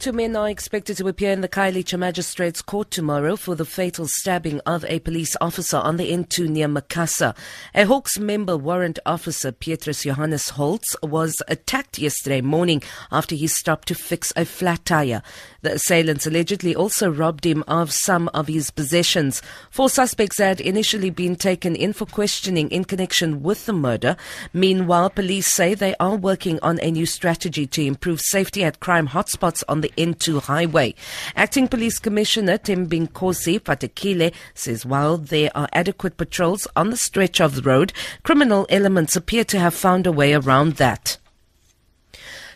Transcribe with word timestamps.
Two 0.00 0.14
men 0.14 0.34
are 0.34 0.48
expected 0.48 0.96
to 0.96 1.08
appear 1.08 1.30
in 1.30 1.42
the 1.42 1.48
Khayelitsha 1.48 1.98
Magistrates 1.98 2.62
Court 2.62 2.90
tomorrow 2.90 3.36
for 3.36 3.54
the 3.54 3.66
fatal 3.66 4.06
stabbing 4.08 4.58
of 4.60 4.82
a 4.86 4.98
police 5.00 5.36
officer 5.42 5.76
on 5.76 5.98
the 5.98 6.10
N2 6.10 6.48
near 6.48 6.68
Macassar. 6.68 7.34
A 7.74 7.84
Hawks 7.84 8.18
member 8.18 8.56
warrant 8.56 8.98
officer, 9.04 9.52
Petrus 9.52 10.04
Johannes 10.04 10.48
Holtz, 10.48 10.96
was 11.02 11.42
attacked 11.48 11.98
yesterday 11.98 12.40
morning 12.40 12.82
after 13.12 13.34
he 13.34 13.46
stopped 13.46 13.88
to 13.88 13.94
fix 13.94 14.32
a 14.36 14.46
flat 14.46 14.86
tire. 14.86 15.20
The 15.60 15.74
assailants 15.74 16.26
allegedly 16.26 16.74
also 16.74 17.10
robbed 17.10 17.44
him 17.44 17.62
of 17.68 17.92
some 17.92 18.30
of 18.32 18.48
his 18.48 18.70
possessions. 18.70 19.42
Four 19.70 19.90
suspects 19.90 20.38
had 20.38 20.62
initially 20.62 21.10
been 21.10 21.36
taken 21.36 21.76
in 21.76 21.92
for 21.92 22.06
questioning 22.06 22.70
in 22.70 22.84
connection 22.84 23.42
with 23.42 23.66
the 23.66 23.74
murder. 23.74 24.16
Meanwhile, 24.54 25.10
police 25.10 25.48
say 25.48 25.74
they 25.74 25.94
are 26.00 26.16
working 26.16 26.58
on 26.62 26.80
a 26.80 26.90
new 26.90 27.04
strategy 27.04 27.66
to 27.66 27.84
improve 27.84 28.22
safety 28.22 28.64
at 28.64 28.80
crime 28.80 29.08
hotspots 29.08 29.62
on 29.68 29.82
the 29.82 29.89
N2 29.96 30.42
highway. 30.42 30.94
Acting 31.36 31.68
Police 31.68 31.98
Commissioner 31.98 32.58
Thembinkosi 32.58 33.60
Patekile 33.60 34.34
says 34.54 34.84
while 34.84 35.16
there 35.16 35.50
are 35.54 35.68
adequate 35.72 36.16
patrols 36.16 36.66
on 36.74 36.90
the 36.90 36.96
stretch 36.96 37.40
of 37.40 37.54
the 37.54 37.62
road, 37.62 37.92
criminal 38.22 38.66
elements 38.68 39.16
appear 39.16 39.44
to 39.44 39.58
have 39.58 39.74
found 39.74 40.06
a 40.06 40.12
way 40.12 40.34
around 40.34 40.74
that. 40.74 41.18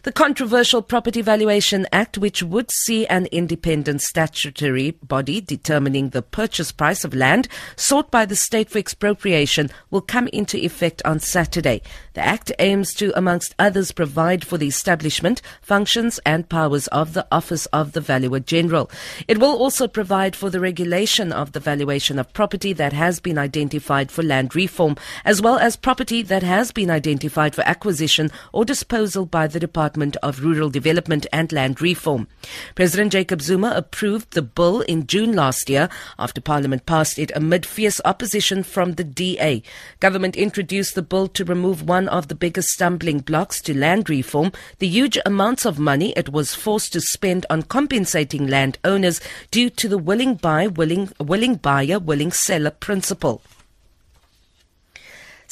The 0.04 0.12
controversial 0.12 0.82
Property 0.82 1.22
Valuation 1.22 1.86
Act, 1.90 2.18
which 2.18 2.42
would 2.42 2.70
see 2.70 3.06
an 3.06 3.24
independent 3.32 4.02
statutory 4.02 4.90
body 4.90 5.40
determining 5.40 6.10
the 6.10 6.20
purchase 6.20 6.72
price 6.72 7.06
of 7.06 7.14
land 7.14 7.48
sought 7.74 8.10
by 8.10 8.26
the 8.26 8.36
state 8.36 8.68
for 8.68 8.76
expropriation, 8.76 9.70
will 9.90 10.02
come 10.02 10.28
into 10.30 10.62
effect 10.62 11.00
on 11.06 11.20
Saturday. 11.20 11.80
The 12.12 12.20
Act 12.20 12.52
aims 12.58 12.92
to, 12.96 13.16
amongst 13.16 13.54
others, 13.58 13.92
provide 13.92 14.46
for 14.46 14.58
the 14.58 14.66
establishment, 14.66 15.40
functions, 15.62 16.20
and 16.26 16.50
powers 16.50 16.86
of 16.88 17.14
the 17.14 17.26
Office 17.32 17.64
of 17.72 17.92
the 17.92 18.02
Valuer 18.02 18.40
General. 18.40 18.90
It 19.26 19.38
will 19.38 19.56
also 19.56 19.88
provide 19.88 20.36
for 20.36 20.50
the 20.50 20.60
regulation 20.60 21.32
of 21.32 21.52
the 21.52 21.60
valuation 21.60 22.18
of 22.18 22.30
property 22.34 22.74
that 22.74 22.92
has 22.92 23.20
been 23.20 23.38
identified 23.38 24.10
for 24.10 24.22
land 24.22 24.54
reform, 24.54 24.96
as 25.24 25.40
well 25.40 25.56
as 25.56 25.76
property 25.76 26.20
that 26.20 26.42
has 26.42 26.72
been 26.72 26.90
identified 26.90 27.54
for 27.54 27.66
acquisition 27.66 28.30
or 28.52 28.66
disposal 28.66 29.24
by 29.24 29.46
the 29.46 29.58
Department 29.58 29.93
Department 29.94 30.16
of 30.24 30.42
Rural 30.42 30.70
Development 30.70 31.24
and 31.32 31.52
Land 31.52 31.80
Reform. 31.80 32.26
President 32.74 33.12
Jacob 33.12 33.40
Zuma 33.40 33.74
approved 33.76 34.32
the 34.32 34.42
bill 34.42 34.80
in 34.80 35.06
June 35.06 35.34
last 35.34 35.70
year 35.70 35.88
after 36.18 36.40
Parliament 36.40 36.84
passed 36.84 37.16
it 37.16 37.30
amid 37.36 37.64
fierce 37.64 38.00
opposition 38.04 38.64
from 38.64 38.94
the 38.94 39.04
DA. 39.04 39.62
Government 40.00 40.34
introduced 40.34 40.96
the 40.96 41.02
bill 41.02 41.28
to 41.28 41.44
remove 41.44 41.86
one 41.86 42.08
of 42.08 42.26
the 42.26 42.34
biggest 42.34 42.70
stumbling 42.70 43.20
blocks 43.20 43.62
to 43.62 43.78
land 43.78 44.10
reform, 44.10 44.50
the 44.80 44.88
huge 44.88 45.16
amounts 45.24 45.64
of 45.64 45.78
money 45.78 46.12
it 46.16 46.28
was 46.28 46.56
forced 46.56 46.92
to 46.94 47.00
spend 47.00 47.46
on 47.48 47.62
compensating 47.62 48.48
landowners 48.48 49.20
due 49.52 49.70
to 49.70 49.88
the 49.88 49.98
willing 49.98 50.34
buy, 50.34 50.66
willing, 50.66 51.08
willing 51.20 51.54
buyer, 51.54 52.00
willing 52.00 52.32
seller 52.32 52.72
principle. 52.72 53.42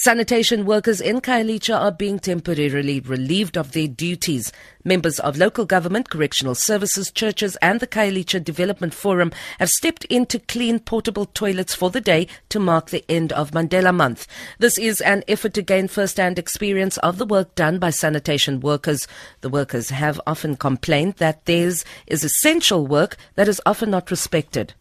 Sanitation 0.04 0.64
workers 0.64 1.00
in 1.00 1.20
Khayelitsha 1.20 1.78
are 1.78 1.92
being 1.92 2.18
temporarily 2.18 2.98
relieved 2.98 3.56
of 3.56 3.70
their 3.70 3.86
duties. 3.86 4.50
Members 4.82 5.20
of 5.20 5.36
local 5.36 5.64
government, 5.64 6.10
correctional 6.10 6.56
services, 6.56 7.12
churches, 7.12 7.54
and 7.62 7.78
the 7.78 7.86
Khayelitsha 7.86 8.42
Development 8.42 8.92
Forum 8.92 9.30
have 9.60 9.68
stepped 9.68 10.04
in 10.06 10.26
to 10.26 10.40
clean 10.40 10.80
portable 10.80 11.26
toilets 11.26 11.72
for 11.72 11.88
the 11.88 12.00
day 12.00 12.26
to 12.48 12.58
mark 12.58 12.90
the 12.90 13.04
end 13.08 13.32
of 13.34 13.52
Mandela 13.52 13.94
Month. 13.94 14.26
This 14.58 14.76
is 14.76 15.00
an 15.02 15.22
effort 15.28 15.54
to 15.54 15.62
gain 15.62 15.86
first-hand 15.86 16.36
experience 16.36 16.98
of 16.98 17.18
the 17.18 17.26
work 17.26 17.54
done 17.54 17.78
by 17.78 17.90
sanitation 17.90 18.58
workers. 18.58 19.06
The 19.40 19.50
workers 19.50 19.90
have 19.90 20.20
often 20.26 20.56
complained 20.56 21.14
that 21.18 21.44
theirs 21.44 21.84
is 22.08 22.24
essential 22.24 22.88
work 22.88 23.16
that 23.36 23.46
is 23.46 23.60
often 23.64 23.90
not 23.90 24.10
respected. 24.10 24.74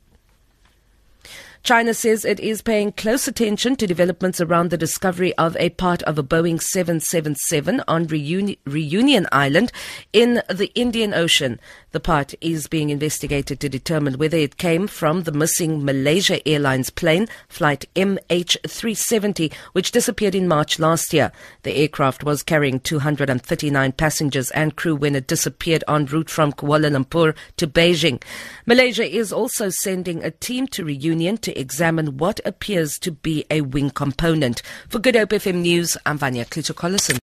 China 1.63 1.93
says 1.93 2.25
it 2.25 2.39
is 2.39 2.63
paying 2.63 2.91
close 2.91 3.27
attention 3.27 3.75
to 3.75 3.85
developments 3.85 4.41
around 4.41 4.71
the 4.71 4.77
discovery 4.77 5.31
of 5.37 5.55
a 5.57 5.69
part 5.69 6.01
of 6.03 6.17
a 6.17 6.23
Boeing 6.23 6.59
777 6.59 7.83
on 7.87 8.07
Reuni- 8.07 8.57
Reunion 8.65 9.27
Island 9.31 9.71
in 10.11 10.41
the 10.49 10.71
Indian 10.73 11.13
Ocean. 11.13 11.59
The 11.91 11.99
part 11.99 12.33
is 12.41 12.67
being 12.67 12.89
investigated 12.89 13.59
to 13.59 13.69
determine 13.69 14.17
whether 14.17 14.37
it 14.37 14.57
came 14.57 14.87
from 14.87 15.23
the 15.23 15.31
missing 15.31 15.85
Malaysia 15.85 16.45
Airlines 16.47 16.89
plane, 16.89 17.27
flight 17.47 17.85
MH370, 17.95 19.53
which 19.73 19.91
disappeared 19.91 20.33
in 20.33 20.47
March 20.47 20.79
last 20.79 21.13
year. 21.13 21.31
The 21.61 21.75
aircraft 21.75 22.23
was 22.23 22.41
carrying 22.41 22.79
239 22.79 23.91
passengers 23.91 24.49
and 24.51 24.75
crew 24.75 24.95
when 24.95 25.15
it 25.15 25.27
disappeared 25.27 25.83
en 25.87 26.05
route 26.07 26.29
from 26.29 26.53
Kuala 26.53 26.89
Lumpur 26.89 27.35
to 27.57 27.67
Beijing. 27.67 28.23
Malaysia 28.65 29.07
is 29.07 29.31
also 29.31 29.69
sending 29.69 30.23
a 30.23 30.31
team 30.31 30.65
to 30.67 30.83
Reunion 30.83 31.37
to 31.37 31.60
examine 31.61 32.17
what 32.17 32.41
appears 32.43 32.99
to 32.99 33.11
be 33.11 33.45
a 33.49 33.61
wing 33.61 33.89
component. 33.89 34.61
For 34.89 34.99
Good 34.99 35.15
Hope 35.15 35.29
FM 35.29 35.61
News, 35.61 35.95
I'm 36.05 36.17
Vanya 36.17 36.45
Kluter-Collison. 36.45 37.19